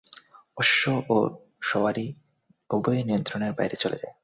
অশ্ব 0.57 0.81
ও 1.09 1.17
সওয়ারী 1.61 2.07
উভয়ই 2.69 3.03
নিয়ন্ত্রণের 3.03 3.53
বাইরে 3.53 3.75
চলে 3.75 3.97
যায়। 3.97 4.13